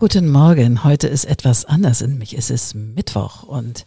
Guten 0.00 0.30
Morgen. 0.30 0.82
Heute 0.82 1.08
ist 1.08 1.26
etwas 1.26 1.66
anders 1.66 2.00
in 2.00 2.16
mich. 2.16 2.32
Es 2.32 2.48
ist 2.48 2.74
Mittwoch 2.74 3.42
und 3.42 3.84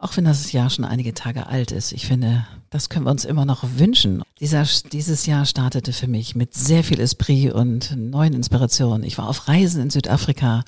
auch 0.00 0.16
wenn 0.16 0.24
das 0.24 0.50
Jahr 0.50 0.70
schon 0.70 0.84
einige 0.84 1.14
Tage 1.14 1.46
alt 1.46 1.70
ist, 1.70 1.92
ich 1.92 2.04
finde, 2.04 2.44
das 2.70 2.88
können 2.88 3.06
wir 3.06 3.12
uns 3.12 3.24
immer 3.24 3.44
noch 3.44 3.62
wünschen. 3.76 4.24
Dieser, 4.40 4.66
dieses 4.90 5.24
Jahr 5.24 5.46
startete 5.46 5.92
für 5.92 6.08
mich 6.08 6.34
mit 6.34 6.54
sehr 6.54 6.82
viel 6.82 6.98
Esprit 6.98 7.52
und 7.52 7.96
neuen 7.96 8.34
Inspirationen. 8.34 9.04
Ich 9.04 9.18
war 9.18 9.28
auf 9.28 9.46
Reisen 9.46 9.80
in 9.82 9.90
Südafrika 9.90 10.64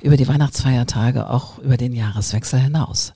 über 0.00 0.16
die 0.16 0.28
Weihnachtsfeiertage, 0.28 1.28
auch 1.28 1.58
über 1.58 1.76
den 1.76 1.92
Jahreswechsel 1.92 2.60
hinaus. 2.60 3.12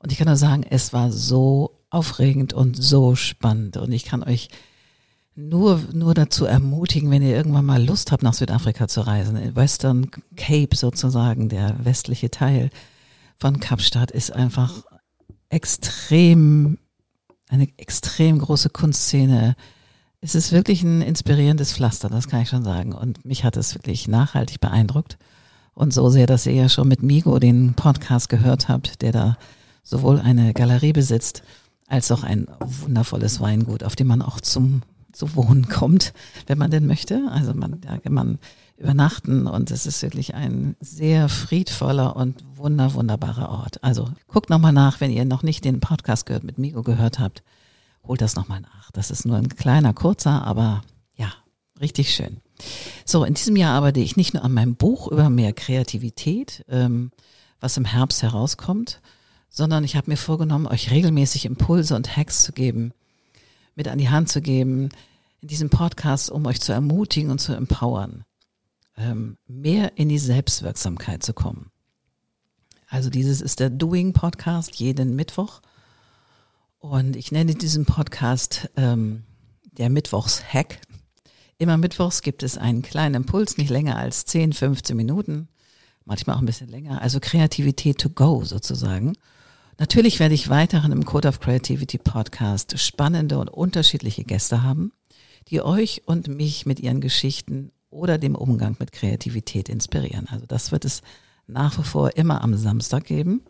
Und 0.00 0.10
ich 0.10 0.18
kann 0.18 0.26
nur 0.26 0.34
sagen, 0.34 0.64
es 0.68 0.92
war 0.92 1.12
so 1.12 1.78
aufregend 1.90 2.54
und 2.54 2.74
so 2.74 3.14
spannend. 3.14 3.76
Und 3.76 3.92
ich 3.92 4.04
kann 4.04 4.24
euch 4.24 4.48
nur, 5.36 5.80
nur 5.92 6.14
dazu 6.14 6.46
ermutigen, 6.46 7.10
wenn 7.10 7.22
ihr 7.22 7.36
irgendwann 7.36 7.66
mal 7.66 7.84
Lust 7.84 8.10
habt, 8.10 8.22
nach 8.22 8.32
Südafrika 8.32 8.88
zu 8.88 9.02
reisen. 9.02 9.54
Western 9.54 10.10
Cape 10.34 10.74
sozusagen, 10.74 11.48
der 11.50 11.76
westliche 11.84 12.30
Teil 12.30 12.70
von 13.36 13.60
Kapstadt 13.60 14.10
ist 14.10 14.32
einfach 14.32 14.84
extrem, 15.50 16.78
eine 17.48 17.68
extrem 17.76 18.38
große 18.38 18.70
Kunstszene. 18.70 19.56
Es 20.22 20.34
ist 20.34 20.52
wirklich 20.52 20.82
ein 20.82 21.02
inspirierendes 21.02 21.74
Pflaster, 21.74 22.08
das 22.08 22.28
kann 22.28 22.40
ich 22.40 22.48
schon 22.48 22.64
sagen. 22.64 22.94
Und 22.94 23.24
mich 23.26 23.44
hat 23.44 23.58
es 23.58 23.74
wirklich 23.74 24.08
nachhaltig 24.08 24.60
beeindruckt. 24.60 25.18
Und 25.74 25.92
so 25.92 26.08
sehr, 26.08 26.26
dass 26.26 26.46
ihr 26.46 26.54
ja 26.54 26.70
schon 26.70 26.88
mit 26.88 27.02
Migo 27.02 27.38
den 27.38 27.74
Podcast 27.74 28.30
gehört 28.30 28.68
habt, 28.68 29.02
der 29.02 29.12
da 29.12 29.36
sowohl 29.82 30.18
eine 30.18 30.54
Galerie 30.54 30.94
besitzt, 30.94 31.42
als 31.86 32.10
auch 32.10 32.24
ein 32.24 32.46
wundervolles 32.58 33.40
Weingut, 33.40 33.84
auf 33.84 33.94
dem 33.94 34.06
man 34.06 34.22
auch 34.22 34.40
zum 34.40 34.80
zu 35.16 35.34
wohnen 35.34 35.68
kommt, 35.68 36.12
wenn 36.46 36.58
man 36.58 36.70
denn 36.70 36.86
möchte. 36.86 37.28
Also 37.30 37.54
man, 37.54 37.80
da 37.80 37.98
kann 37.98 38.12
man 38.12 38.38
übernachten 38.76 39.46
und 39.46 39.70
es 39.70 39.86
ist 39.86 40.02
wirklich 40.02 40.34
ein 40.34 40.76
sehr 40.80 41.28
friedvoller 41.28 42.14
und 42.14 42.44
wunder, 42.54 42.92
wunderbarer 42.94 43.48
Ort. 43.48 43.82
Also 43.82 44.10
guckt 44.28 44.50
nochmal 44.50 44.72
nach, 44.72 45.00
wenn 45.00 45.10
ihr 45.10 45.24
noch 45.24 45.42
nicht 45.42 45.64
den 45.64 45.80
Podcast 45.80 46.26
gehört, 46.26 46.44
mit 46.44 46.58
Migo 46.58 46.82
gehört 46.82 47.18
habt, 47.18 47.42
holt 48.04 48.20
das 48.20 48.36
nochmal 48.36 48.60
nach. 48.60 48.90
Das 48.92 49.10
ist 49.10 49.24
nur 49.24 49.36
ein 49.36 49.48
kleiner, 49.48 49.94
kurzer, 49.94 50.44
aber 50.44 50.82
ja, 51.14 51.32
richtig 51.80 52.14
schön. 52.14 52.42
So, 53.04 53.24
in 53.24 53.34
diesem 53.34 53.56
Jahr 53.56 53.74
arbeite 53.74 54.00
ich 54.00 54.16
nicht 54.16 54.34
nur 54.34 54.44
an 54.44 54.52
meinem 54.52 54.76
Buch 54.76 55.08
über 55.10 55.30
mehr 55.30 55.52
Kreativität, 55.52 56.64
ähm, 56.68 57.10
was 57.60 57.76
im 57.76 57.84
Herbst 57.86 58.22
herauskommt, 58.22 59.00
sondern 59.48 59.84
ich 59.84 59.96
habe 59.96 60.10
mir 60.10 60.16
vorgenommen, 60.16 60.66
euch 60.66 60.90
regelmäßig 60.90 61.46
Impulse 61.46 61.96
und 61.96 62.14
Hacks 62.14 62.42
zu 62.42 62.52
geben, 62.52 62.92
mit 63.76 63.86
an 63.86 63.98
die 63.98 64.08
Hand 64.08 64.28
zu 64.28 64.42
geben 64.42 64.88
in 65.40 65.48
diesem 65.48 65.70
Podcast, 65.70 66.30
um 66.30 66.44
euch 66.46 66.60
zu 66.60 66.72
ermutigen 66.72 67.30
und 67.30 67.40
zu 67.40 67.52
empowern, 67.52 68.24
ähm, 68.96 69.36
mehr 69.46 69.96
in 69.96 70.08
die 70.08 70.18
Selbstwirksamkeit 70.18 71.22
zu 71.22 71.34
kommen. 71.34 71.70
Also 72.88 73.10
dieses 73.10 73.40
ist 73.40 73.60
der 73.60 73.70
Doing 73.70 74.12
Podcast 74.12 74.76
jeden 74.76 75.14
Mittwoch 75.14 75.60
und 76.78 77.16
ich 77.16 77.30
nenne 77.30 77.54
diesen 77.54 77.84
Podcast 77.84 78.70
ähm, 78.76 79.24
der 79.72 79.90
Mittwochs-Hack. 79.90 80.80
Immer 81.58 81.76
Mittwochs 81.76 82.22
gibt 82.22 82.42
es 82.42 82.56
einen 82.56 82.82
kleinen 82.82 83.14
Impuls, 83.14 83.58
nicht 83.58 83.70
länger 83.70 83.96
als 83.96 84.24
10, 84.24 84.52
15 84.52 84.96
Minuten, 84.96 85.48
manchmal 86.04 86.36
auch 86.36 86.40
ein 86.40 86.46
bisschen 86.46 86.68
länger. 86.68 87.02
Also 87.02 87.18
Kreativität 87.20 87.98
to 87.98 88.08
go 88.08 88.44
sozusagen. 88.44 89.14
Natürlich 89.78 90.20
werde 90.20 90.34
ich 90.34 90.48
weiterhin 90.48 90.92
im 90.92 91.04
Code 91.04 91.28
of 91.28 91.40
Creativity 91.40 91.98
Podcast 91.98 92.78
spannende 92.78 93.38
und 93.38 93.50
unterschiedliche 93.50 94.24
Gäste 94.24 94.62
haben, 94.62 94.92
die 95.48 95.60
euch 95.60 96.02
und 96.06 96.28
mich 96.28 96.64
mit 96.64 96.80
ihren 96.80 97.02
Geschichten 97.02 97.72
oder 97.90 98.16
dem 98.16 98.34
Umgang 98.34 98.76
mit 98.78 98.92
Kreativität 98.92 99.68
inspirieren. 99.68 100.28
Also 100.28 100.46
das 100.46 100.72
wird 100.72 100.86
es 100.86 101.02
nach 101.46 101.78
wie 101.78 101.82
vor 101.82 102.16
immer 102.16 102.42
am 102.42 102.56
Samstag 102.56 103.04
geben. 103.04 103.42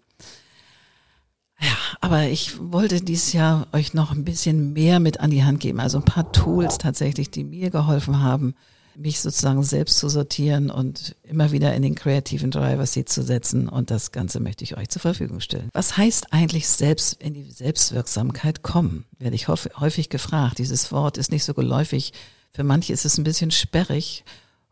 Ja, 1.60 1.76
aber 2.00 2.25
ich 2.25 2.58
wollte 2.60 3.00
dieses 3.00 3.32
Jahr 3.32 3.69
euch 3.72 3.94
noch 3.94 4.10
ein 4.10 4.25
bisschen 4.25 4.72
mehr 4.72 4.98
mit 5.00 5.20
an 5.20 5.31
die 5.31 5.44
Hand 5.44 5.60
geben. 5.60 5.81
Also 5.81 5.98
ein 5.98 6.04
paar 6.04 6.32
Tools 6.32 6.78
tatsächlich, 6.78 7.31
die 7.31 7.44
mir 7.44 7.70
geholfen 7.70 8.20
haben, 8.20 8.54
mich 8.96 9.20
sozusagen 9.20 9.62
selbst 9.62 9.98
zu 9.98 10.08
sortieren 10.08 10.70
und 10.70 11.16
immer 11.22 11.52
wieder 11.52 11.74
in 11.74 11.82
den 11.82 11.94
kreativen 11.94 12.50
Driver 12.50 12.86
Seat 12.86 13.08
zu 13.08 13.22
setzen. 13.22 13.68
Und 13.68 13.90
das 13.90 14.12
Ganze 14.12 14.40
möchte 14.40 14.64
ich 14.64 14.76
euch 14.76 14.88
zur 14.88 15.02
Verfügung 15.02 15.40
stellen. 15.40 15.68
Was 15.72 15.96
heißt 15.96 16.32
eigentlich 16.32 16.68
selbst 16.68 17.14
in 17.20 17.34
die 17.34 17.50
Selbstwirksamkeit 17.50 18.62
kommen? 18.62 19.04
Werde 19.18 19.36
ich 19.36 19.48
häufig 19.48 20.08
gefragt. 20.08 20.58
Dieses 20.58 20.92
Wort 20.92 21.18
ist 21.18 21.30
nicht 21.30 21.44
so 21.44 21.54
geläufig. 21.54 22.12
Für 22.52 22.64
manche 22.64 22.92
ist 22.92 23.04
es 23.04 23.18
ein 23.18 23.24
bisschen 23.24 23.50
sperrig, 23.50 24.24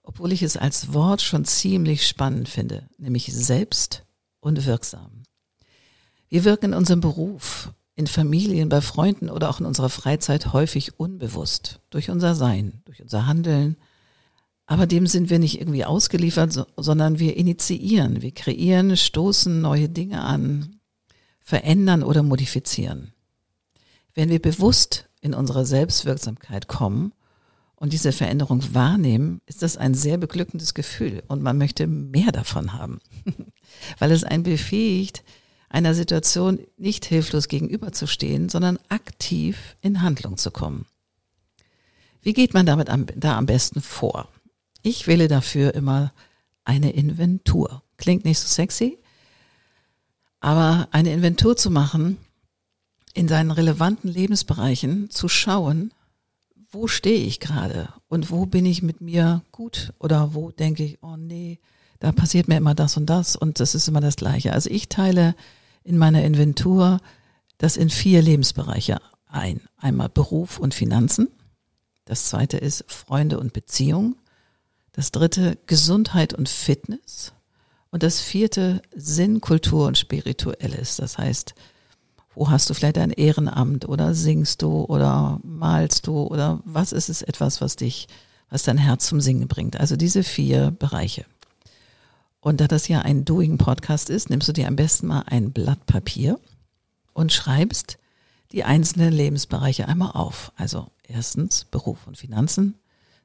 obwohl 0.03 0.33
ich 0.33 0.43
es 0.43 0.57
als 0.57 0.93
Wort 0.93 1.23
schon 1.23 1.45
ziemlich 1.45 2.07
spannend 2.07 2.49
finde, 2.49 2.89
nämlich 2.99 3.33
selbst 3.33 4.05
und 4.41 4.65
wirksam. 4.67 5.23
Wir 6.29 6.45
wirken 6.45 6.67
in 6.67 6.75
unserem 6.75 7.01
Beruf, 7.01 7.71
in 7.95 8.07
Familien, 8.07 8.69
bei 8.69 8.81
Freunden 8.81 9.31
oder 9.31 9.49
auch 9.49 9.61
in 9.61 9.67
unserer 9.67 9.89
Freizeit 9.89 10.53
häufig 10.53 10.99
unbewusst 10.99 11.81
durch 11.91 12.11
unser 12.11 12.35
Sein, 12.35 12.83
durch 12.85 13.03
unser 13.03 13.27
Handeln, 13.27 13.77
aber 14.67 14.87
dem 14.87 15.07
sind 15.07 15.29
wir 15.31 15.39
nicht 15.39 15.61
irgendwie 15.61 15.85
ausgeliefert, 15.85 16.67
sondern 16.77 17.19
wir 17.19 17.37
initiieren, 17.37 18.23
wir 18.23 18.33
kreieren, 18.33 18.97
stoßen 18.97 19.61
neue 19.61 19.89
Dinge 19.89 20.23
an, 20.23 20.81
verändern 21.41 22.03
oder 22.03 22.23
modifizieren. 22.23 23.13
Wenn 24.15 24.31
wir 24.31 24.41
bewusst 24.41 25.09
in 25.21 25.35
unsere 25.35 25.67
Selbstwirksamkeit 25.67 26.69
kommen 26.69 27.13
und 27.77 27.93
diese 27.93 28.13
Veränderung 28.13 28.63
wahrnehmen, 28.73 29.43
ist 29.47 29.63
das 29.63 29.77
ein 29.77 29.93
sehr 29.93 30.17
beglückendes 30.17 30.73
Gefühl 30.73 31.23
und 31.29 31.43
man 31.43 31.59
möchte 31.59 31.87
mehr 31.87 32.33
davon 32.33 32.73
haben, 32.73 33.01
weil 33.99 34.13
es 34.13 34.25
einen 34.25 34.45
befähigt, 34.45 35.25
einer 35.69 35.93
Situation 35.93 36.61
nicht 36.79 37.05
hilflos 37.05 37.49
gegenüberzustehen, 37.49 38.49
sondern 38.49 38.79
aktiv 38.89 39.77
in 39.83 40.01
Handlung 40.01 40.37
zu 40.39 40.51
kommen. 40.51 40.87
Wie 42.23 42.33
geht 42.33 42.55
man 42.55 42.65
damit 42.65 42.89
am, 42.89 43.07
da 43.17 43.37
am 43.37 43.45
besten 43.45 43.83
vor? 43.83 44.29
Ich 44.87 45.07
wähle 45.07 45.29
dafür 45.29 45.75
immer 45.75 46.13
eine 46.63 46.91
Inventur. 46.91 47.83
Klingt 47.97 48.27
nicht 48.27 48.39
so 48.39 48.47
sexy, 48.47 48.99
aber 50.41 50.89
eine 50.91 51.11
Inventur 51.11 51.57
zu 51.57 51.71
machen, 51.71 52.19
in 53.15 53.27
seinen 53.27 53.51
relevanten 53.51 54.11
Lebensbereichen 54.11 55.09
zu 55.09 55.27
schauen, 55.27 55.95
wo 56.71 56.87
stehe 56.87 57.25
ich 57.25 57.41
gerade 57.41 57.89
und 58.09 58.31
wo 58.31 58.45
bin 58.45 58.67
ich 58.67 58.83
mit 58.83 59.01
mir 59.01 59.41
gut 59.53 59.95
oder 60.01 60.35
wo 60.35 60.51
denke 60.51 60.85
ich, 60.85 60.99
oh 61.03 61.17
nee, 61.17 61.61
da 61.99 62.13
passiert 62.13 62.49
mir 62.49 62.59
immer 62.59 62.75
das 62.75 62.99
und 62.99 63.07
das 63.07 63.37
und 63.37 63.61
das 63.61 63.75
ist 63.75 63.89
immer 63.89 64.03
das 64.03 64.17
Gleiche. 64.17 64.53
Also 64.53 64.69
ich 64.69 64.91
teile 64.91 65.35
in 65.83 65.97
meiner 65.97 66.23
Inventur 66.25 67.01
das 67.57 67.79
in 67.79 67.89
vier 67.89 68.21
Lebensbereiche 68.21 69.01
ein. 69.29 69.63
Einmal 69.79 70.11
Beruf 70.11 70.59
und 70.59 70.75
Finanzen. 70.75 71.29
Das 72.05 72.29
zweite 72.29 72.59
ist 72.59 72.85
Freunde 72.87 73.41
und 73.41 73.55
Beziehung. 73.55 74.17
Das 74.95 75.11
dritte 75.11 75.59
Gesundheit 75.67 76.35
und 76.35 76.49
Fitness. 76.49 77.33
Und 77.91 78.03
das 78.03 78.21
vierte 78.21 78.81
Sinn, 78.95 79.41
Kultur 79.41 79.87
und 79.87 79.99
Spirituelles. 79.99 80.97
Das 80.97 81.19
heißt, 81.19 81.55
wo 82.35 82.51
hast 82.51 82.71
du 82.71 82.75
vielleicht 82.75 82.99
ein 82.99 83.11
Ehrenamt 83.11 83.89
oder 83.89 84.15
singst 84.15 84.63
du 84.63 84.85
oder 84.85 85.41
malst 85.43 86.07
du 86.07 86.23
oder 86.23 86.61
was 86.65 86.93
ist 86.93 87.09
es 87.09 87.23
etwas, 87.23 87.61
was 87.61 87.77
dich, 87.77 88.09
was 88.51 88.63
dein 88.63 88.79
Herz 88.79 89.07
zum 89.07 89.21
Singen 89.21 89.49
bringt? 89.49 89.79
Also 89.79 89.97
diese 89.97 90.23
vier 90.23 90.71
Bereiche. 90.71 91.25
Und 92.41 92.61
da 92.61 92.69
das 92.69 92.89
ja 92.89 93.01
ein 93.01 93.25
Doing-Podcast 93.25 94.11
ist, 94.11 94.31
nimmst 94.31 94.49
du 94.49 94.53
dir 94.53 94.69
am 94.69 94.77
besten 94.77 95.07
mal 95.07 95.25
ein 95.27 95.53
Blatt 95.53 95.87
Papier 95.87 96.39
und 97.15 97.33
schreibst 97.33 97.99
die 98.53 98.65
einzelnen 98.65 99.13
Lebensbereiche 99.13 99.89
einmal 99.89 100.13
auf. 100.13 100.53
Also 100.57 100.89
erstens 101.05 101.65
Beruf 101.65 102.07
und 102.07 102.17
Finanzen, 102.19 102.75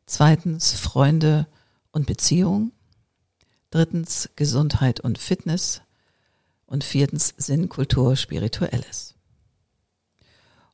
zweitens 0.06 0.74
Freunde, 0.74 1.48
und 1.92 2.06
Beziehung. 2.06 2.72
Drittens 3.72 4.30
Gesundheit 4.36 5.00
und 5.00 5.18
Fitness. 5.18 5.82
Und 6.66 6.84
viertens 6.84 7.34
Sinn, 7.38 7.68
Kultur, 7.68 8.16
Spirituelles. 8.16 9.16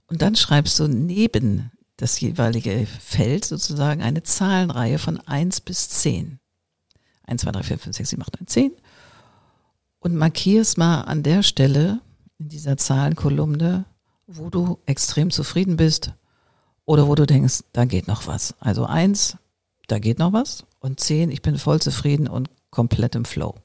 Und 0.07 0.21
dann 0.21 0.35
schreibst 0.35 0.79
du 0.79 0.87
neben 0.87 1.71
das 1.97 2.19
jeweilige 2.19 2.85
Feld 2.85 3.45
sozusagen 3.45 4.01
eine 4.01 4.23
Zahlenreihe 4.23 4.99
von 4.99 5.19
eins 5.21 5.61
bis 5.61 5.89
zehn. 5.89 6.39
Eins, 7.23 7.41
zwei, 7.41 7.51
drei, 7.51 7.63
vier, 7.63 7.79
fünf, 7.79 7.95
sechs, 7.95 8.09
sieben, 8.09 8.21
acht, 8.21 8.37
neun, 8.39 8.47
zehn. 8.47 8.71
Und 9.99 10.15
markierst 10.15 10.77
mal 10.77 11.01
an 11.01 11.23
der 11.23 11.41
Stelle 11.41 12.01
in 12.37 12.49
dieser 12.49 12.77
Zahlenkolumne, 12.77 13.85
wo 14.27 14.49
du 14.49 14.79
extrem 14.85 15.31
zufrieden 15.31 15.77
bist 15.77 16.11
oder 16.85 17.07
wo 17.07 17.15
du 17.15 17.25
denkst, 17.25 17.63
da 17.73 17.85
geht 17.85 18.07
noch 18.07 18.27
was. 18.27 18.53
Also 18.59 18.85
eins, 18.85 19.37
da 19.87 19.99
geht 19.99 20.19
noch 20.19 20.33
was. 20.33 20.65
Und 20.85 20.99
zehn, 20.99 21.31
ich 21.31 21.41
bin 21.41 21.57
voll 21.57 21.81
zufrieden 21.81 22.27
und 22.27 22.47
komplett 22.69 23.15
im 23.15 23.25
Flow. 23.25 23.55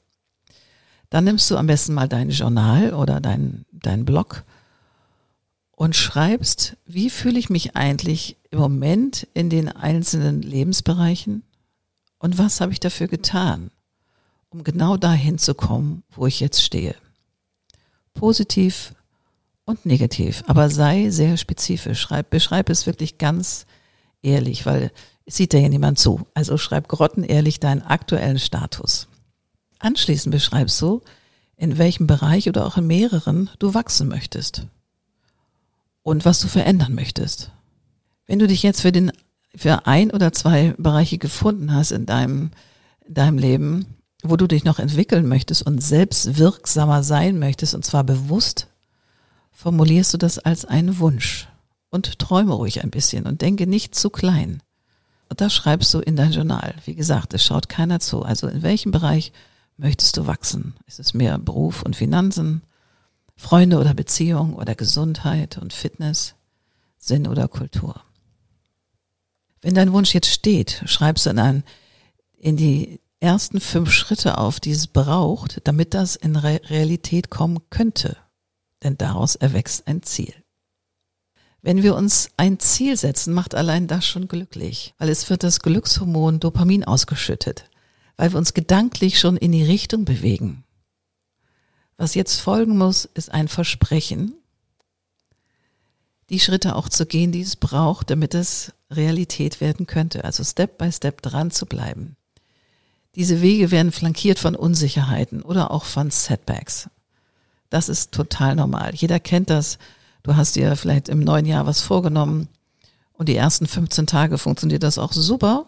Dann 1.11 1.23
nimmst 1.23 1.51
du 1.51 1.55
am 1.55 1.67
besten 1.67 1.93
mal 1.93 2.09
dein 2.09 2.31
Journal 2.31 2.95
oder 2.95 3.21
dein, 3.21 3.63
dein 3.71 4.05
Blog 4.05 4.43
und 5.69 5.95
schreibst, 5.95 6.77
wie 6.87 7.11
fühle 7.11 7.37
ich 7.37 7.51
mich 7.51 7.75
eigentlich 7.75 8.37
im 8.49 8.57
Moment 8.57 9.27
in 9.35 9.51
den 9.51 9.69
einzelnen 9.69 10.41
Lebensbereichen 10.41 11.43
und 12.17 12.39
was 12.39 12.59
habe 12.59 12.71
ich 12.71 12.79
dafür 12.79 13.07
getan, 13.07 13.69
um 14.49 14.63
genau 14.63 14.97
dahin 14.97 15.37
zu 15.37 15.53
kommen, 15.53 16.01
wo 16.09 16.25
ich 16.25 16.39
jetzt 16.39 16.63
stehe. 16.63 16.95
Positiv 18.15 18.95
und 19.65 19.85
negativ, 19.85 20.43
aber 20.47 20.71
sei 20.71 21.11
sehr 21.11 21.37
spezifisch. 21.37 22.01
Schreib, 22.01 22.31
beschreib 22.31 22.71
es 22.71 22.87
wirklich 22.87 23.19
ganz 23.19 23.67
ehrlich, 24.21 24.65
weil 24.65 24.91
es 25.25 25.35
sieht 25.37 25.53
ja 25.53 25.67
niemand 25.67 25.99
zu. 25.99 26.27
Also 26.33 26.57
schreib 26.57 26.87
grottenehrlich 26.87 27.59
deinen 27.59 27.81
aktuellen 27.81 28.39
Status. 28.39 29.07
Anschließend 29.79 30.33
beschreibst 30.33 30.81
du, 30.81 31.01
in 31.55 31.77
welchem 31.77 32.07
Bereich 32.07 32.49
oder 32.49 32.65
auch 32.65 32.77
in 32.77 32.87
mehreren 32.87 33.49
du 33.59 33.73
wachsen 33.73 34.07
möchtest 34.07 34.67
und 36.03 36.25
was 36.25 36.39
du 36.39 36.47
verändern 36.47 36.95
möchtest. 36.95 37.51
Wenn 38.25 38.39
du 38.39 38.47
dich 38.47 38.63
jetzt 38.63 38.81
für 38.81 38.91
den 38.91 39.11
für 39.55 39.85
ein 39.85 40.11
oder 40.11 40.31
zwei 40.31 40.73
Bereiche 40.77 41.17
gefunden 41.17 41.73
hast 41.73 41.91
in 41.91 42.05
deinem 42.05 42.51
in 43.05 43.13
deinem 43.13 43.37
Leben, 43.37 43.85
wo 44.23 44.37
du 44.37 44.47
dich 44.47 44.63
noch 44.63 44.79
entwickeln 44.79 45.27
möchtest 45.27 45.65
und 45.65 45.83
selbst 45.83 46.37
wirksamer 46.37 47.03
sein 47.03 47.39
möchtest 47.39 47.75
und 47.75 47.83
zwar 47.83 48.03
bewusst, 48.03 48.67
formulierst 49.51 50.13
du 50.13 50.17
das 50.17 50.39
als 50.39 50.65
einen 50.65 50.99
Wunsch 50.99 51.47
und 51.91 52.17
träume 52.17 52.53
ruhig 52.53 52.83
ein 52.83 52.89
bisschen 52.89 53.27
und 53.27 53.41
denke 53.41 53.67
nicht 53.67 53.93
zu 53.93 54.09
klein. 54.09 54.63
Und 55.29 55.39
das 55.39 55.53
schreibst 55.53 55.93
du 55.93 55.99
in 55.99 56.15
dein 56.15 56.31
Journal. 56.31 56.75
Wie 56.85 56.95
gesagt, 56.95 57.33
es 57.33 57.45
schaut 57.45 57.69
keiner 57.69 57.99
zu. 57.99 58.23
Also 58.23 58.47
in 58.47 58.63
welchem 58.63 58.91
Bereich 58.91 59.31
möchtest 59.77 60.17
du 60.17 60.27
wachsen? 60.27 60.73
Ist 60.87 60.99
es 60.99 61.13
mehr 61.13 61.37
Beruf 61.37 61.83
und 61.83 61.95
Finanzen, 61.95 62.63
Freunde 63.35 63.79
oder 63.79 63.93
Beziehung 63.93 64.55
oder 64.55 64.75
Gesundheit 64.75 65.57
und 65.57 65.73
Fitness, 65.73 66.35
Sinn 66.97 67.27
oder 67.27 67.47
Kultur? 67.47 68.01
Wenn 69.61 69.75
dein 69.75 69.93
Wunsch 69.93 70.13
jetzt 70.13 70.31
steht, 70.31 70.83
schreibst 70.85 71.25
du 71.25 71.29
in, 71.29 71.39
ein, 71.39 71.63
in 72.37 72.57
die 72.57 72.99
ersten 73.19 73.59
fünf 73.59 73.91
Schritte 73.91 74.37
auf, 74.37 74.59
die 74.59 74.71
es 74.71 74.87
braucht, 74.87 75.61
damit 75.65 75.93
das 75.93 76.15
in 76.15 76.35
Re 76.35 76.59
Realität 76.65 77.29
kommen 77.29 77.59
könnte. 77.69 78.17
Denn 78.83 78.97
daraus 78.97 79.35
erwächst 79.35 79.87
ein 79.87 80.01
Ziel. 80.01 80.33
Wenn 81.61 81.83
wir 81.83 81.95
uns 81.95 82.29
ein 82.37 82.59
Ziel 82.59 82.97
setzen, 82.97 83.33
macht 83.33 83.53
allein 83.53 83.87
das 83.87 84.05
schon 84.05 84.27
glücklich, 84.27 84.95
weil 84.97 85.09
es 85.09 85.29
wird 85.29 85.43
das 85.43 85.59
Glückshormon 85.59 86.39
Dopamin 86.39 86.83
ausgeschüttet, 86.83 87.65
weil 88.17 88.31
wir 88.31 88.39
uns 88.39 88.53
gedanklich 88.53 89.19
schon 89.19 89.37
in 89.37 89.51
die 89.51 89.63
Richtung 89.63 90.05
bewegen. 90.05 90.63
Was 91.97 92.15
jetzt 92.15 92.41
folgen 92.41 92.77
muss, 92.77 93.05
ist 93.05 93.31
ein 93.31 93.47
Versprechen, 93.47 94.33
die 96.31 96.39
Schritte 96.39 96.75
auch 96.75 96.89
zu 96.89 97.05
gehen, 97.05 97.31
die 97.31 97.41
es 97.41 97.57
braucht, 97.57 98.09
damit 98.09 98.33
es 98.33 98.71
Realität 98.89 99.61
werden 99.61 99.85
könnte. 99.85 100.23
Also 100.23 100.43
Step 100.43 100.77
by 100.77 100.91
Step 100.91 101.21
dran 101.21 101.51
zu 101.51 101.65
bleiben. 101.65 102.15
Diese 103.15 103.41
Wege 103.41 103.69
werden 103.69 103.91
flankiert 103.91 104.39
von 104.39 104.55
Unsicherheiten 104.55 105.41
oder 105.41 105.71
auch 105.71 105.83
von 105.83 106.09
Setbacks. 106.09 106.89
Das 107.69 107.89
ist 107.89 108.13
total 108.13 108.55
normal. 108.55 108.95
Jeder 108.95 109.19
kennt 109.19 109.49
das 109.49 109.77
Du 110.23 110.35
hast 110.35 110.55
dir 110.55 110.75
vielleicht 110.75 111.09
im 111.09 111.19
neuen 111.19 111.45
Jahr 111.45 111.65
was 111.65 111.81
vorgenommen 111.81 112.47
und 113.13 113.29
die 113.29 113.35
ersten 113.35 113.67
15 113.67 114.07
Tage 114.07 114.37
funktioniert 114.37 114.83
das 114.83 114.97
auch 114.97 115.13
super. 115.13 115.65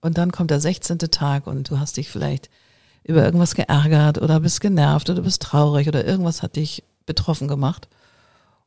Und 0.00 0.16
dann 0.16 0.30
kommt 0.30 0.50
der 0.50 0.60
16. 0.60 0.98
Tag 0.98 1.46
und 1.46 1.70
du 1.70 1.78
hast 1.80 1.96
dich 1.96 2.08
vielleicht 2.08 2.50
über 3.02 3.24
irgendwas 3.24 3.54
geärgert 3.54 4.18
oder 4.18 4.40
bist 4.40 4.60
genervt 4.60 5.10
oder 5.10 5.22
bist 5.22 5.42
traurig 5.42 5.88
oder 5.88 6.04
irgendwas 6.04 6.42
hat 6.42 6.56
dich 6.56 6.84
betroffen 7.06 7.48
gemacht. 7.48 7.88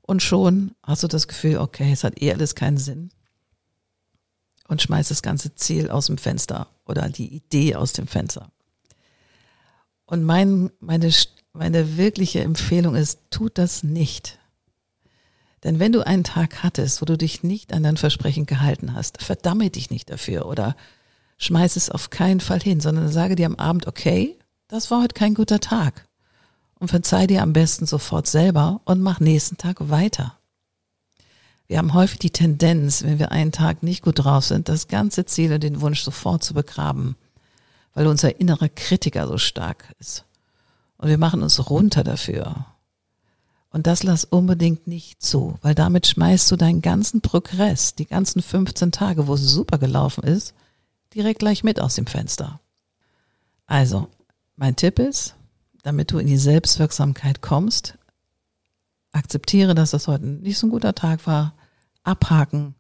Und 0.01 0.21
schon 0.21 0.75
hast 0.83 1.03
du 1.03 1.07
das 1.07 1.27
Gefühl, 1.27 1.57
okay, 1.59 1.91
es 1.93 2.03
hat 2.03 2.21
eh 2.21 2.33
alles 2.33 2.55
keinen 2.55 2.77
Sinn. 2.77 3.11
Und 4.67 4.81
schmeißt 4.81 5.11
das 5.11 5.21
ganze 5.21 5.55
Ziel 5.55 5.89
aus 5.89 6.07
dem 6.07 6.17
Fenster 6.17 6.67
oder 6.85 7.07
die 7.09 7.33
Idee 7.33 7.75
aus 7.75 7.93
dem 7.93 8.07
Fenster. 8.07 8.51
Und 10.05 10.23
mein, 10.23 10.71
meine, 10.79 11.11
meine 11.53 11.97
wirkliche 11.97 12.41
Empfehlung 12.41 12.95
ist, 12.95 13.19
tut 13.29 13.57
das 13.57 13.83
nicht. 13.83 14.39
Denn 15.63 15.79
wenn 15.79 15.91
du 15.91 16.05
einen 16.05 16.23
Tag 16.23 16.63
hattest, 16.63 17.01
wo 17.01 17.05
du 17.05 17.17
dich 17.17 17.43
nicht 17.43 17.73
an 17.73 17.83
dein 17.83 17.97
Versprechen 17.97 18.45
gehalten 18.45 18.95
hast, 18.95 19.21
verdamme 19.21 19.69
dich 19.69 19.89
nicht 19.91 20.09
dafür 20.09 20.47
oder 20.47 20.75
schmeiß 21.37 21.75
es 21.75 21.89
auf 21.89 22.09
keinen 22.09 22.39
Fall 22.39 22.61
hin, 22.61 22.79
sondern 22.79 23.11
sage 23.11 23.35
dir 23.35 23.45
am 23.45 23.55
Abend, 23.55 23.87
okay, 23.87 24.37
das 24.67 24.89
war 24.89 25.01
heute 25.01 25.13
kein 25.13 25.33
guter 25.35 25.59
Tag. 25.59 26.07
Und 26.79 26.87
verzeih 26.87 27.27
dir 27.27 27.43
am 27.43 27.53
besten 27.53 27.85
sofort 27.85 28.25
selber 28.25 28.81
und 28.85 29.01
mach 29.01 29.19
nächsten 29.19 29.57
Tag 29.57 29.89
weiter. 29.91 30.37
Wir 31.67 31.77
haben 31.77 31.93
häufig 31.93 32.17
die 32.17 32.31
Tendenz, 32.31 33.03
wenn 33.03 33.19
wir 33.19 33.31
einen 33.31 33.51
Tag 33.51 33.83
nicht 33.83 34.01
gut 34.01 34.23
drauf 34.23 34.45
sind, 34.45 34.67
das 34.67 34.87
ganze 34.87 35.25
Ziel 35.25 35.53
und 35.53 35.61
den 35.61 35.79
Wunsch 35.79 36.01
sofort 36.01 36.43
zu 36.43 36.55
begraben, 36.55 37.15
weil 37.93 38.07
unser 38.07 38.39
innerer 38.39 38.67
Kritiker 38.67 39.27
so 39.27 39.37
stark 39.37 39.93
ist. 39.99 40.25
Und 40.97 41.09
wir 41.09 41.19
machen 41.19 41.43
uns 41.43 41.69
runter 41.69 42.03
dafür 42.03 42.65
und 43.71 43.87
das 43.87 44.03
lass 44.03 44.25
unbedingt 44.25 44.85
nicht 44.85 45.21
zu, 45.21 45.57
weil 45.61 45.73
damit 45.73 46.05
schmeißt 46.05 46.51
du 46.51 46.57
deinen 46.57 46.81
ganzen 46.81 47.21
Progress, 47.21 47.95
die 47.95 48.05
ganzen 48.05 48.41
15 48.41 48.91
Tage, 48.91 49.27
wo 49.27 49.33
es 49.33 49.41
super 49.41 49.77
gelaufen 49.77 50.23
ist, 50.23 50.53
direkt 51.15 51.39
gleich 51.39 51.63
mit 51.63 51.79
aus 51.79 51.95
dem 51.95 52.05
Fenster. 52.05 52.59
Also, 53.65 54.09
mein 54.57 54.75
Tipp 54.75 54.99
ist, 54.99 55.35
damit 55.83 56.11
du 56.11 56.17
in 56.17 56.27
die 56.27 56.37
Selbstwirksamkeit 56.37 57.41
kommst, 57.41 57.97
akzeptiere, 59.13 59.73
dass 59.73 59.91
das 59.91 60.07
heute 60.07 60.25
nicht 60.25 60.57
so 60.57 60.67
ein 60.67 60.71
guter 60.71 60.93
Tag 60.93 61.25
war, 61.25 61.53
abhaken 62.03 62.75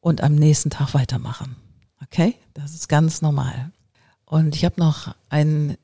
und 0.00 0.22
am 0.22 0.34
nächsten 0.34 0.70
Tag 0.70 0.94
weitermachen. 0.94 1.56
Okay? 2.02 2.36
Das 2.54 2.74
ist 2.74 2.88
ganz 2.88 3.22
normal. 3.22 3.72
Und 4.24 4.54
ich 4.54 4.64
habe 4.64 4.80
noch 4.80 5.14
einen 5.28 5.76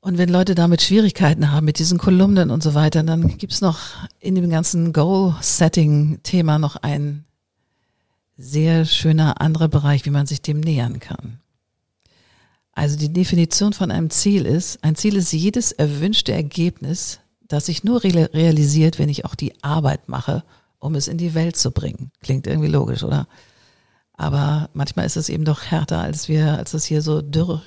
und 0.00 0.16
wenn 0.16 0.30
Leute 0.30 0.54
damit 0.54 0.80
Schwierigkeiten 0.82 1.52
haben 1.52 1.66
mit 1.66 1.78
diesen 1.78 1.98
Kolumnen 1.98 2.50
und 2.50 2.62
so 2.62 2.74
weiter, 2.74 3.02
dann 3.02 3.36
gibt's 3.36 3.60
noch 3.60 3.78
in 4.18 4.34
dem 4.34 4.48
ganzen 4.48 4.92
Goal-Setting-Thema 4.92 6.58
noch 6.58 6.76
ein 6.76 7.24
sehr 8.38 8.86
schöner 8.86 9.40
anderer 9.42 9.68
Bereich, 9.68 10.06
wie 10.06 10.10
man 10.10 10.26
sich 10.26 10.40
dem 10.40 10.60
nähern 10.60 11.00
kann. 11.00 11.40
Also 12.72 12.96
die 12.96 13.12
Definition 13.12 13.74
von 13.74 13.90
einem 13.90 14.08
Ziel 14.08 14.46
ist, 14.46 14.82
ein 14.82 14.96
Ziel 14.96 15.16
ist 15.16 15.32
jedes 15.32 15.72
erwünschte 15.72 16.32
Ergebnis, 16.32 17.20
das 17.46 17.66
sich 17.66 17.84
nur 17.84 18.02
realisiert, 18.02 18.98
wenn 18.98 19.10
ich 19.10 19.26
auch 19.26 19.34
die 19.34 19.62
Arbeit 19.62 20.08
mache, 20.08 20.44
um 20.78 20.94
es 20.94 21.08
in 21.08 21.18
die 21.18 21.34
Welt 21.34 21.56
zu 21.56 21.72
bringen. 21.72 22.10
Klingt 22.22 22.46
irgendwie 22.46 22.70
logisch, 22.70 23.02
oder? 23.02 23.26
Aber 24.14 24.70
manchmal 24.72 25.04
ist 25.04 25.16
es 25.16 25.28
eben 25.28 25.44
doch 25.44 25.64
härter, 25.64 26.00
als 26.00 26.28
wir, 26.28 26.56
als 26.56 26.72
es 26.72 26.84
hier 26.84 27.02
so 27.02 27.20
dürr 27.20 27.62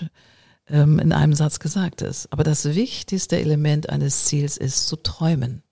ähm, 0.67 0.99
in 0.99 1.11
einem 1.11 1.33
Satz 1.33 1.59
gesagt 1.59 2.01
ist. 2.01 2.31
Aber 2.31 2.43
das 2.43 2.65
wichtigste 2.65 3.39
Element 3.39 3.89
eines 3.89 4.25
Ziels 4.25 4.57
ist 4.57 4.87
zu 4.87 4.95
träumen. 4.95 5.63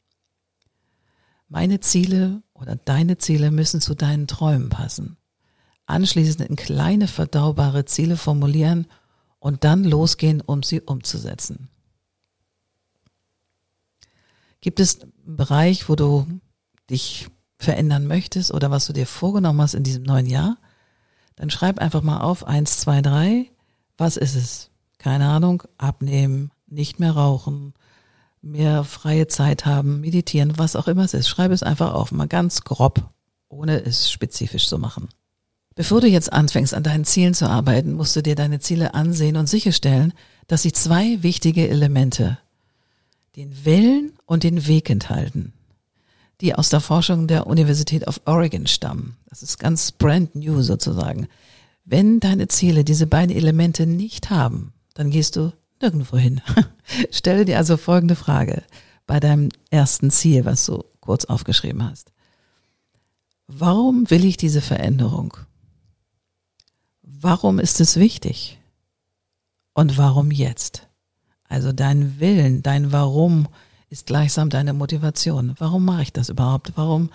Meine 1.48 1.80
Ziele 1.80 2.44
oder 2.54 2.76
deine 2.76 3.18
Ziele 3.18 3.52
müssen 3.52 3.82
zu 3.82 3.96
deinen 3.96 4.28
Träumen 4.28 4.70
passen. 4.70 5.18
Anschließend 5.86 6.50
in 6.50 6.56
kleine 6.56 7.08
verdaubare 7.08 7.86
Ziele 7.86 8.16
formulieren 8.16 8.88
und 9.40 9.64
dann 9.64 9.84
losgehen, 9.84 10.40
um 10.40 10.64
sie 10.64 10.80
umzusetzen. 10.80 11.70
Gibt 14.62 14.80
es 14.80 15.02
einen 15.02 15.36
Bereich, 15.36 15.90
wo 15.90 15.96
du 15.96 16.28
dich 16.90 17.28
verändern 17.58 18.08
möchtest 18.08 18.54
oder 18.54 18.72
was 18.72 18.86
du 18.86 18.94
dir 18.94 19.08
vorgenommen 19.08 19.62
hast 19.62 19.74
in 19.74 19.84
diesem 19.84 20.04
neuen 20.04 20.28
Jahr? 20.28 20.58
Dann 21.36 21.50
schreib 21.50 21.80
einfach 21.80 22.02
mal 22.04 22.22
auf 22.22 22.46
eins, 22.46 22.80
zwei, 22.80 23.02
drei. 23.02 23.52
Was 23.98 24.18
ist 24.18 24.36
es? 24.36 24.71
Keine 25.02 25.28
Ahnung, 25.28 25.64
abnehmen, 25.80 26.52
nicht 26.68 27.00
mehr 27.00 27.14
rauchen, 27.14 27.74
mehr 28.44 28.84
freie 28.84 29.28
Zeit 29.28 29.66
haben, 29.66 30.00
meditieren, 30.00 30.60
was 30.60 30.76
auch 30.76 30.88
immer 30.88 31.04
es 31.04 31.16
ist. 31.16 31.28
Schreibe 31.28 31.56
es 31.56 31.64
einfach 31.64 31.94
auf, 31.94 32.12
mal 32.12 32.28
ganz 32.28 32.62
grob, 32.62 33.10
ohne 33.50 33.84
es 33.84 34.12
spezifisch 34.12 34.68
zu 34.68 34.78
machen. 34.78 35.10
Bevor 35.74 36.02
du 36.02 36.08
jetzt 36.08 36.32
anfängst, 36.32 36.76
an 36.76 36.84
deinen 36.84 37.06
Zielen 37.06 37.34
zu 37.34 37.50
arbeiten, 37.50 37.94
musst 37.94 38.16
du 38.16 38.22
dir 38.22 38.36
deine 38.36 38.60
Ziele 38.60 38.94
ansehen 38.94 39.38
und 39.38 39.48
sicherstellen, 39.48 40.14
dass 40.46 40.62
sie 40.62 40.72
zwei 40.72 41.24
wichtige 41.24 41.68
Elemente, 41.68 42.38
den 43.36 43.66
Willen 43.66 44.14
und 44.28 44.44
den 44.44 44.68
Weg 44.68 44.92
enthalten, 44.92 45.54
die 46.42 46.54
aus 46.54 46.70
der 46.70 46.80
Forschung 46.80 47.26
der 47.26 47.48
Universität 47.48 48.06
of 48.08 48.22
Oregon 48.26 48.68
stammen. 48.68 49.18
Das 49.30 49.42
ist 49.42 49.58
ganz 49.58 49.92
brand 49.92 50.36
new 50.36 50.62
sozusagen. 50.62 51.28
Wenn 51.86 52.20
deine 52.20 52.48
Ziele 52.50 52.84
diese 52.84 53.08
beiden 53.08 53.36
Elemente 53.36 53.88
nicht 53.88 54.30
haben, 54.30 54.74
dann 54.94 55.10
gehst 55.12 55.36
du 55.36 55.54
nirgendwo 55.82 56.18
hin. 56.18 56.42
Stelle 57.12 57.46
dir 57.46 57.58
also 57.58 57.78
folgende 57.78 58.16
Frage 58.16 58.64
bei 59.08 59.20
deinem 59.20 59.50
ersten 59.70 60.12
Ziel, 60.12 60.46
was 60.46 60.66
du 60.66 60.84
kurz 61.00 61.26
aufgeschrieben 61.26 61.84
hast. 61.90 62.12
Warum 63.48 64.10
will 64.10 64.26
ich 64.26 64.38
diese 64.38 64.62
Veränderung? 64.62 65.36
Warum 67.02 67.60
ist 67.60 67.82
es 67.82 67.98
wichtig? 67.98 68.60
Und 69.74 69.98
warum 69.98 70.32
jetzt? 70.32 70.88
Also 71.48 71.74
dein 71.74 72.20
Willen, 72.20 72.64
dein 72.64 72.92
Warum 72.92 73.48
ist 73.90 74.06
gleichsam 74.06 74.50
deine 74.50 74.74
Motivation. 74.74 75.54
Warum 75.58 75.84
mache 75.84 76.04
ich 76.04 76.14
das 76.14 76.30
überhaupt? 76.30 76.72
Warum 76.76 77.10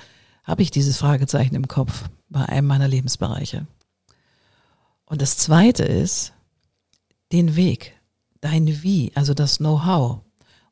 habe 0.44 0.62
ich 0.62 0.70
dieses 0.70 0.98
Fragezeichen 0.98 1.54
im 1.54 1.68
Kopf 1.68 2.10
bei 2.28 2.44
einem 2.44 2.66
meiner 2.66 2.86
Lebensbereiche? 2.86 3.66
Und 5.06 5.22
das 5.22 5.38
Zweite 5.38 5.84
ist, 5.84 6.34
den 7.32 7.56
Weg. 7.56 7.94
dein 8.40 8.82
Wie, 8.82 9.12
also 9.14 9.34
das 9.34 9.58
Know-how. 9.58 10.20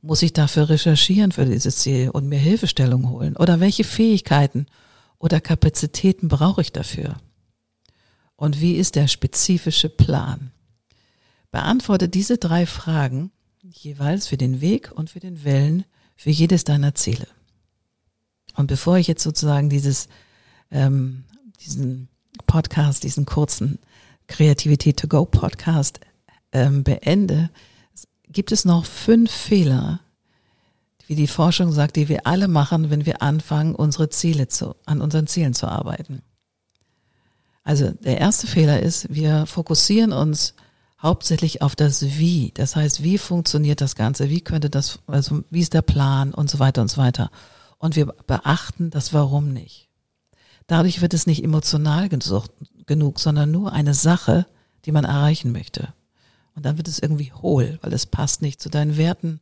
Muss 0.00 0.22
ich 0.22 0.32
dafür 0.32 0.68
recherchieren 0.68 1.32
für 1.32 1.46
dieses 1.46 1.78
Ziel 1.78 2.10
und 2.10 2.28
mir 2.28 2.38
Hilfestellung 2.38 3.08
holen? 3.08 3.36
Oder 3.36 3.58
welche 3.58 3.84
Fähigkeiten 3.84 4.66
oder 5.18 5.40
Kapazitäten 5.40 6.28
brauche 6.28 6.60
ich 6.60 6.72
dafür? 6.72 7.16
Und 8.36 8.60
wie 8.60 8.74
ist 8.74 8.96
der 8.96 9.08
spezifische 9.08 9.88
Plan? 9.88 10.52
Beantworte 11.50 12.08
diese 12.08 12.36
drei 12.36 12.66
Fragen 12.66 13.32
jeweils 13.62 14.28
für 14.28 14.36
den 14.36 14.60
Weg 14.60 14.92
und 14.92 15.10
für 15.10 15.20
den 15.20 15.44
Wellen 15.44 15.84
für 16.16 16.30
jedes 16.30 16.64
deiner 16.64 16.94
Ziele. 16.94 17.26
Und 18.56 18.66
bevor 18.66 18.98
ich 18.98 19.06
jetzt 19.06 19.22
sozusagen 19.22 19.70
dieses, 19.70 20.08
ähm, 20.70 21.24
diesen 21.60 22.08
Podcast, 22.46 23.04
diesen 23.04 23.24
kurzen 23.24 23.78
Kreativität 24.26 24.98
to 24.98 25.08
Go 25.08 25.24
Podcast 25.24 26.00
ähm, 26.54 26.84
beende, 26.84 27.50
gibt 28.28 28.52
es 28.52 28.64
noch 28.64 28.86
fünf 28.86 29.30
Fehler, 29.30 30.00
wie 31.06 31.14
die 31.14 31.26
Forschung 31.26 31.72
sagt, 31.72 31.96
die 31.96 32.08
wir 32.08 32.26
alle 32.26 32.48
machen, 32.48 32.88
wenn 32.88 33.04
wir 33.04 33.20
anfangen, 33.20 33.74
unsere 33.74 34.08
Ziele 34.08 34.48
zu, 34.48 34.74
an 34.86 35.02
unseren 35.02 35.26
Zielen 35.26 35.52
zu 35.52 35.66
arbeiten. 35.66 36.22
Also 37.62 37.90
der 37.90 38.18
erste 38.18 38.46
Fehler 38.46 38.80
ist, 38.80 39.12
wir 39.12 39.46
fokussieren 39.46 40.12
uns 40.12 40.54
hauptsächlich 41.00 41.60
auf 41.60 41.76
das 41.76 42.02
Wie. 42.18 42.52
Das 42.54 42.76
heißt, 42.76 43.02
wie 43.02 43.18
funktioniert 43.18 43.80
das 43.80 43.94
Ganze? 43.94 44.30
Wie 44.30 44.40
könnte 44.40 44.70
das, 44.70 45.00
also 45.06 45.42
wie 45.50 45.60
ist 45.60 45.74
der 45.74 45.82
Plan 45.82 46.32
und 46.32 46.50
so 46.50 46.58
weiter 46.58 46.82
und 46.82 46.90
so 46.90 46.96
weiter. 46.96 47.30
Und 47.78 47.96
wir 47.96 48.06
beachten 48.06 48.90
das 48.90 49.12
Warum 49.12 49.52
nicht. 49.52 49.88
Dadurch 50.66 51.02
wird 51.02 51.12
es 51.12 51.26
nicht 51.26 51.44
emotional 51.44 52.08
genug, 52.08 53.20
sondern 53.20 53.50
nur 53.50 53.72
eine 53.72 53.92
Sache, 53.92 54.46
die 54.86 54.92
man 54.92 55.04
erreichen 55.04 55.52
möchte. 55.52 55.92
Und 56.54 56.64
dann 56.64 56.76
wird 56.76 56.88
es 56.88 56.98
irgendwie 56.98 57.32
hohl, 57.32 57.78
weil 57.82 57.92
es 57.92 58.06
passt 58.06 58.42
nicht 58.42 58.60
zu 58.62 58.68
deinen 58.68 58.96
Werten 58.96 59.40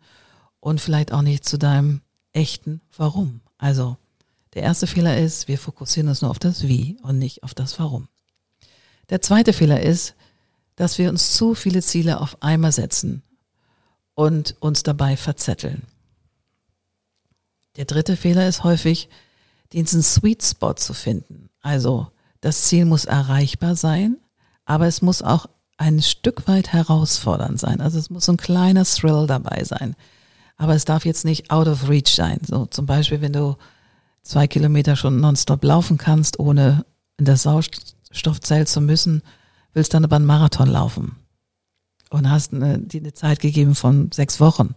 und 0.60 0.80
vielleicht 0.80 1.12
auch 1.12 1.22
nicht 1.22 1.44
zu 1.44 1.58
deinem 1.58 2.00
echten 2.32 2.80
Warum. 2.96 3.40
Also 3.58 3.96
der 4.54 4.62
erste 4.62 4.86
Fehler 4.86 5.18
ist, 5.18 5.48
wir 5.48 5.58
fokussieren 5.58 6.08
uns 6.08 6.22
nur 6.22 6.30
auf 6.30 6.38
das 6.38 6.66
Wie 6.66 6.96
und 7.02 7.18
nicht 7.18 7.42
auf 7.42 7.54
das 7.54 7.78
Warum. 7.78 8.08
Der 9.10 9.20
zweite 9.20 9.52
Fehler 9.52 9.82
ist, 9.82 10.14
dass 10.76 10.98
wir 10.98 11.10
uns 11.10 11.32
zu 11.32 11.54
viele 11.54 11.82
Ziele 11.82 12.20
auf 12.20 12.42
einmal 12.42 12.72
setzen 12.72 13.22
und 14.14 14.56
uns 14.60 14.82
dabei 14.82 15.16
verzetteln. 15.16 15.82
Der 17.76 17.84
dritte 17.86 18.16
Fehler 18.16 18.46
ist 18.48 18.64
häufig, 18.64 19.08
diesen 19.72 20.02
Sweet 20.02 20.42
Spot 20.42 20.74
zu 20.74 20.92
finden. 20.92 21.48
Also 21.60 22.10
das 22.40 22.62
Ziel 22.62 22.84
muss 22.84 23.04
erreichbar 23.04 23.76
sein, 23.76 24.18
aber 24.64 24.86
es 24.86 25.00
muss 25.00 25.22
auch 25.22 25.46
ein 25.82 26.00
Stück 26.00 26.46
weit 26.46 26.72
herausfordernd 26.72 27.58
sein. 27.58 27.80
Also 27.80 27.98
es 27.98 28.08
muss 28.08 28.28
ein 28.28 28.36
kleiner 28.36 28.84
Thrill 28.84 29.26
dabei 29.26 29.64
sein. 29.64 29.96
Aber 30.56 30.74
es 30.74 30.84
darf 30.84 31.04
jetzt 31.04 31.24
nicht 31.24 31.50
out 31.50 31.66
of 31.66 31.88
reach 31.88 32.14
sein. 32.14 32.38
So 32.46 32.66
zum 32.66 32.86
Beispiel, 32.86 33.20
wenn 33.20 33.32
du 33.32 33.56
zwei 34.22 34.46
Kilometer 34.46 34.94
schon 34.94 35.20
nonstop 35.20 35.64
laufen 35.64 35.98
kannst, 35.98 36.38
ohne 36.38 36.84
in 37.18 37.24
das 37.24 37.42
Sauerstoffzelt 37.42 38.68
zu 38.68 38.80
müssen, 38.80 39.22
willst 39.72 39.92
dann 39.92 40.04
aber 40.04 40.16
einen 40.16 40.26
Marathon 40.26 40.68
laufen 40.68 41.16
und 42.10 42.30
hast 42.30 42.52
eine, 42.52 42.78
die 42.78 43.00
eine 43.00 43.12
Zeit 43.12 43.40
gegeben 43.40 43.74
von 43.74 44.12
sechs 44.12 44.38
Wochen. 44.38 44.74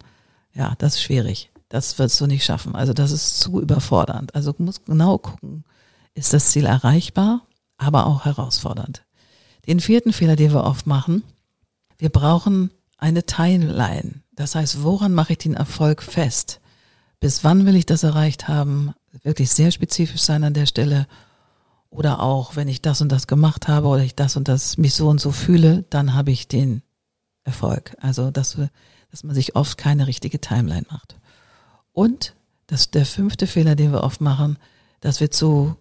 Ja, 0.54 0.74
das 0.80 0.96
ist 0.96 1.04
schwierig. 1.04 1.52
Das 1.70 2.00
wirst 2.00 2.20
du 2.20 2.26
nicht 2.26 2.46
schaffen. 2.46 2.76
Also 2.76 2.94
das 2.94 3.12
ist 3.12 3.40
zu 3.40 3.62
überfordernd. 3.62 4.34
Also 4.34 4.54
du 4.54 4.64
musst 4.64 4.86
genau 4.86 5.20
gucken, 5.20 5.66
ist 6.16 6.34
das 6.34 6.50
Ziel 6.50 6.66
erreichbar, 6.66 7.46
aber 7.78 8.08
auch 8.08 8.26
herausfordernd. 8.26 9.06
Den 9.68 9.80
vierten 9.80 10.14
Fehler, 10.14 10.36
den 10.36 10.52
wir 10.52 10.64
oft 10.64 10.88
machen, 10.88 11.24
wir 11.98 12.10
brauchen 12.10 12.72
eine 12.98 13.26
Timeline. 13.26 14.22
Das 14.34 14.56
heißt, 14.56 14.84
woran 14.84 15.14
mache 15.14 15.34
ich 15.34 15.40
den 15.40 15.54
Erfolg 15.54 16.04
fest? 16.04 16.60
Bis 17.20 17.44
wann 17.44 17.66
will 17.66 17.76
ich 17.76 17.86
das 17.86 18.04
erreicht 18.04 18.48
haben? 18.48 18.94
Wirklich 19.24 19.52
sehr 19.52 19.72
spezifisch 19.72 20.22
sein 20.22 20.44
an 20.44 20.54
der 20.54 20.66
Stelle. 20.66 21.08
Oder 21.90 22.22
auch, 22.22 22.56
wenn 22.56 22.68
ich 22.68 22.82
das 22.82 23.02
und 23.02 23.12
das 23.12 23.28
gemacht 23.28 23.68
habe 23.68 23.88
oder 23.88 24.04
ich 24.04 24.16
das 24.16 24.36
und 24.36 24.48
das 24.48 24.78
mich 24.78 24.94
so 24.94 25.08
und 25.08 25.22
so 25.22 25.32
fühle, 25.32 25.86
dann 25.90 26.14
habe 26.14 26.32
ich 26.32 26.48
den 26.48 26.82
Erfolg. 27.44 27.96
Also, 28.02 28.32
dass, 28.32 28.58
dass 29.12 29.24
man 29.24 29.34
sich 29.34 29.56
oft 29.56 29.78
keine 29.78 30.08
richtige 30.08 30.42
Timeline 30.42 30.86
macht. 30.92 31.18
Und 31.94 32.36
das 32.68 32.92
der 32.92 33.06
fünfte 33.06 33.48
Fehler, 33.48 33.76
den 33.76 33.94
wir 33.94 34.04
oft 34.04 34.20
machen, 34.20 34.58
dass 35.00 35.20
wir 35.20 35.32
zu 35.32 35.78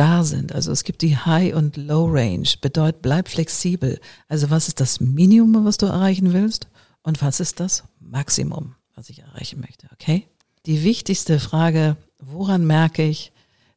starr 0.00 0.24
sind. 0.24 0.54
Also 0.54 0.72
es 0.72 0.84
gibt 0.84 1.02
die 1.02 1.16
High 1.16 1.54
und 1.54 1.76
Low 1.76 2.06
Range. 2.06 2.48
Bedeutet, 2.62 3.02
bleib 3.02 3.28
flexibel. 3.28 4.00
Also 4.28 4.48
was 4.48 4.66
ist 4.66 4.80
das 4.80 4.98
Minimum, 4.98 5.66
was 5.66 5.76
du 5.76 5.86
erreichen 5.86 6.32
willst? 6.32 6.68
Und 7.02 7.20
was 7.20 7.38
ist 7.38 7.60
das 7.60 7.84
Maximum, 7.98 8.76
was 8.94 9.10
ich 9.10 9.18
erreichen 9.20 9.60
möchte? 9.60 9.88
Okay? 9.92 10.26
Die 10.64 10.84
wichtigste 10.84 11.38
Frage, 11.38 11.98
woran 12.18 12.66
merke 12.66 13.02
ich, 13.02 13.32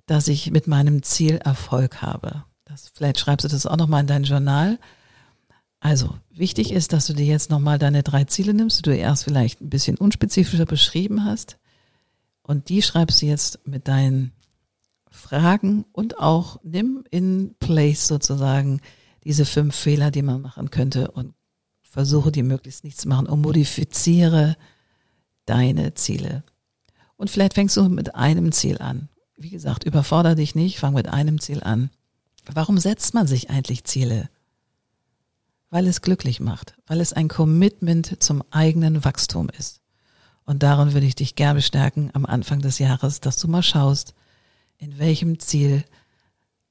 dass 0.05 0.29
ich 0.29 0.49
mit 0.51 0.65
meinem 0.65 1.03
Ziel 1.03 1.39
Erfolg 1.43 2.01
habe? 2.01 2.45
Das, 2.63 2.89
vielleicht 2.93 3.19
schreibst 3.19 3.43
du 3.43 3.49
das 3.49 3.65
auch 3.65 3.77
nochmal 3.77 4.01
in 4.01 4.07
dein 4.07 4.23
Journal. 4.23 4.79
Also, 5.81 6.15
wichtig 6.29 6.71
ist, 6.71 6.93
dass 6.93 7.05
du 7.05 7.13
dir 7.13 7.25
jetzt 7.25 7.49
nochmal 7.49 7.79
deine 7.79 8.01
drei 8.01 8.23
Ziele 8.23 8.53
nimmst, 8.53 8.77
die 8.77 8.83
du 8.83 8.95
erst 8.95 9.25
vielleicht 9.25 9.59
ein 9.59 9.69
bisschen 9.69 9.97
unspezifischer 9.97 10.65
beschrieben 10.65 11.25
hast. 11.25 11.57
Und 12.43 12.69
die 12.69 12.81
schreibst 12.81 13.21
du 13.21 13.25
jetzt 13.25 13.67
mit 13.67 13.89
deinen 13.89 14.31
Fragen 15.13 15.85
und 15.91 16.19
auch 16.19 16.59
nimm 16.63 17.03
in 17.11 17.55
place 17.59 18.07
sozusagen 18.07 18.81
diese 19.23 19.45
fünf 19.45 19.75
Fehler, 19.75 20.11
die 20.11 20.23
man 20.23 20.41
machen 20.41 20.71
könnte 20.71 21.11
und 21.11 21.33
versuche 21.81 22.31
die 22.31 22.43
möglichst 22.43 22.83
nicht 22.83 22.99
zu 22.99 23.07
machen 23.07 23.27
und 23.27 23.41
modifiziere 23.41 24.57
deine 25.45 25.93
Ziele. 25.93 26.43
Und 27.15 27.29
vielleicht 27.29 27.53
fängst 27.53 27.77
du 27.77 27.87
mit 27.89 28.15
einem 28.15 28.51
Ziel 28.51 28.79
an. 28.79 29.09
Wie 29.37 29.51
gesagt, 29.51 29.83
überfordere 29.83 30.35
dich 30.35 30.55
nicht, 30.55 30.79
fang 30.79 30.95
mit 30.95 31.07
einem 31.07 31.39
Ziel 31.39 31.63
an. 31.63 31.91
Warum 32.51 32.79
setzt 32.79 33.13
man 33.13 33.27
sich 33.27 33.51
eigentlich 33.51 33.83
Ziele? 33.83 34.29
Weil 35.69 35.87
es 35.87 36.01
glücklich 36.01 36.39
macht, 36.39 36.75
weil 36.87 36.99
es 36.99 37.13
ein 37.13 37.27
Commitment 37.27 38.21
zum 38.21 38.43
eigenen 38.49 39.05
Wachstum 39.05 39.49
ist. 39.49 39.81
Und 40.45 40.63
daran 40.63 40.93
würde 40.93 41.05
ich 41.05 41.15
dich 41.15 41.35
gerne 41.35 41.55
bestärken 41.57 42.09
am 42.13 42.25
Anfang 42.25 42.61
des 42.61 42.79
Jahres, 42.79 43.21
dass 43.21 43.37
du 43.37 43.47
mal 43.47 43.63
schaust, 43.63 44.15
in 44.77 44.99
welchem 44.99 45.39
Ziel, 45.39 45.83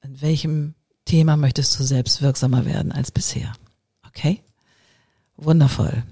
in 0.01 0.21
welchem 0.21 0.75
Thema 1.05 1.37
möchtest 1.37 1.79
du 1.79 1.83
selbst 1.83 2.21
wirksamer 2.21 2.65
werden 2.65 2.91
als 2.91 3.11
bisher. 3.11 3.53
Okay? 4.07 4.41
Wundervoll. 5.37 6.03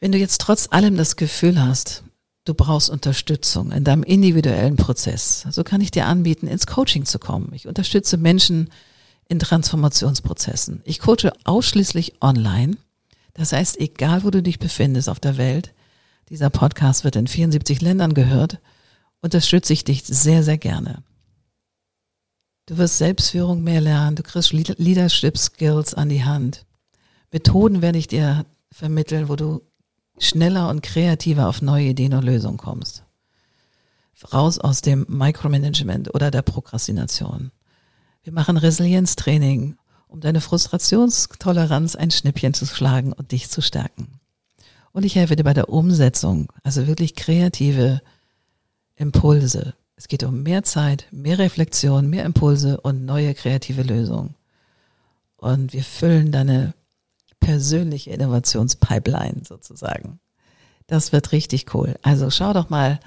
Wenn 0.00 0.12
du 0.12 0.18
jetzt 0.18 0.40
trotz 0.40 0.68
allem 0.70 0.96
das 0.96 1.16
Gefühl 1.16 1.62
hast, 1.62 2.02
du 2.44 2.54
brauchst 2.54 2.90
Unterstützung 2.90 3.70
in 3.70 3.84
deinem 3.84 4.02
individuellen 4.02 4.76
Prozess, 4.76 5.46
so 5.50 5.62
kann 5.62 5.80
ich 5.80 5.90
dir 5.90 6.06
anbieten, 6.06 6.46
ins 6.46 6.66
Coaching 6.66 7.04
zu 7.04 7.18
kommen. 7.18 7.52
Ich 7.54 7.66
unterstütze 7.68 8.16
Menschen 8.16 8.70
in 9.28 9.38
Transformationsprozessen. 9.38 10.80
Ich 10.84 10.98
coache 10.98 11.32
ausschließlich 11.44 12.20
online. 12.20 12.76
Das 13.34 13.52
heißt, 13.52 13.78
egal 13.78 14.24
wo 14.24 14.30
du 14.30 14.42
dich 14.42 14.58
befindest 14.58 15.08
auf 15.08 15.20
der 15.20 15.36
Welt, 15.36 15.72
dieser 16.30 16.50
Podcast 16.50 17.04
wird 17.04 17.16
in 17.16 17.26
74 17.26 17.80
Ländern 17.80 18.14
gehört 18.14 18.58
unterstütze 19.22 19.72
ich 19.72 19.84
dich 19.84 20.04
sehr, 20.04 20.42
sehr 20.42 20.58
gerne. 20.58 21.02
Du 22.66 22.78
wirst 22.78 22.98
Selbstführung 22.98 23.62
mehr 23.62 23.80
lernen, 23.80 24.16
du 24.16 24.22
kriegst 24.22 24.52
Leadership 24.52 25.36
Skills 25.36 25.94
an 25.94 26.08
die 26.08 26.24
Hand. 26.24 26.66
Methoden 27.32 27.82
werde 27.82 27.98
ich 27.98 28.06
dir 28.06 28.46
vermitteln, 28.70 29.28
wo 29.28 29.36
du 29.36 29.62
schneller 30.18 30.68
und 30.68 30.82
kreativer 30.82 31.48
auf 31.48 31.62
neue 31.62 31.88
Ideen 31.88 32.14
und 32.14 32.24
Lösungen 32.24 32.58
kommst. 32.58 33.04
Raus 34.32 34.58
aus 34.58 34.82
dem 34.82 35.06
Micromanagement 35.08 36.14
oder 36.14 36.30
der 36.30 36.42
Prokrastination. 36.42 37.52
Wir 38.22 38.32
machen 38.34 38.58
Resilienztraining, 38.58 39.76
um 40.08 40.20
deine 40.20 40.42
Frustrationstoleranz 40.42 41.96
ein 41.96 42.10
Schnippchen 42.10 42.52
zu 42.52 42.66
schlagen 42.66 43.12
und 43.12 43.32
dich 43.32 43.48
zu 43.48 43.62
stärken. 43.62 44.20
Und 44.92 45.04
ich 45.04 45.14
helfe 45.14 45.36
dir 45.36 45.44
bei 45.44 45.54
der 45.54 45.70
Umsetzung, 45.70 46.52
also 46.62 46.86
wirklich 46.86 47.14
kreative 47.14 48.02
Impulse. 49.00 49.74
Es 49.96 50.08
geht 50.08 50.22
um 50.22 50.42
mehr 50.42 50.62
Zeit, 50.62 51.06
mehr 51.10 51.38
Reflexion, 51.38 52.08
mehr 52.08 52.24
Impulse 52.24 52.80
und 52.80 53.04
neue 53.04 53.34
kreative 53.34 53.82
Lösungen. 53.82 54.34
Und 55.36 55.72
wir 55.72 55.82
füllen 55.82 56.32
deine 56.32 56.74
persönliche 57.40 58.10
Innovationspipeline 58.10 59.42
sozusagen. 59.48 60.20
Das 60.86 61.12
wird 61.12 61.32
richtig 61.32 61.74
cool. 61.74 61.98
Also 62.02 62.30
schau 62.30 62.52
doch 62.52 62.68
mal, 62.68 63.00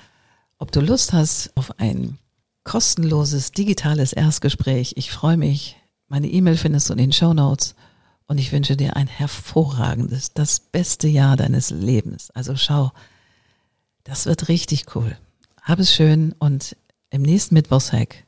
ob 0.57 0.71
du 0.71 0.81
Lust 0.81 1.13
hast 1.13 1.55
auf 1.55 1.79
ein 1.79 2.17
kostenloses 2.63 3.51
digitales 3.51 4.13
Erstgespräch. 4.13 4.93
Ich 4.95 5.11
freue 5.11 5.37
mich. 5.37 5.77
Meine 6.07 6.27
E-Mail 6.27 6.57
findest 6.57 6.89
du 6.89 6.93
in 6.93 6.99
den 6.99 7.13
Show 7.13 7.33
Notes. 7.33 7.75
Und 8.25 8.39
ich 8.39 8.51
wünsche 8.51 8.77
dir 8.77 8.95
ein 8.95 9.07
hervorragendes, 9.07 10.33
das 10.33 10.59
beste 10.59 11.07
Jahr 11.07 11.35
deines 11.35 11.69
Lebens. 11.69 12.31
Also 12.31 12.55
schau, 12.55 12.91
das 14.05 14.25
wird 14.25 14.47
richtig 14.47 14.95
cool. 14.95 15.17
Hab 15.63 15.79
es 15.79 15.93
schön 15.93 16.35
und 16.39 16.75
im 17.09 17.21
nächsten 17.21 17.55
Mittwochshack 17.55 18.25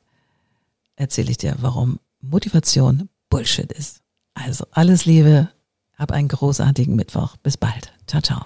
erzähle 0.95 1.31
ich 1.31 1.37
dir, 1.37 1.55
warum 1.59 1.99
Motivation 2.21 3.09
Bullshit 3.29 3.71
ist. 3.73 4.01
Also 4.33 4.65
alles 4.71 5.05
Liebe, 5.05 5.49
Hab 5.97 6.11
einen 6.11 6.27
großartigen 6.27 6.95
Mittwoch. 6.95 7.37
Bis 7.37 7.57
bald. 7.57 7.93
Ciao, 8.07 8.21
ciao. 8.21 8.45